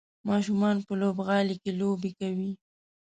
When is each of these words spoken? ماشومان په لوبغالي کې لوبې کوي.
ماشومان 0.29 0.75
په 0.87 0.93
لوبغالي 1.01 1.55
کې 1.63 1.71
لوبې 1.79 2.11
کوي. 2.19 2.51